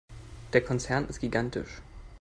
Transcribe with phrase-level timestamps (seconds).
[0.53, 1.83] Der Konzern ist gigantisch.